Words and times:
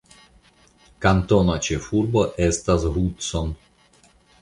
Kantona 1.05 1.59
ĉefurbo 1.69 2.25
estas 2.49 2.91
Hudson. 2.97 3.57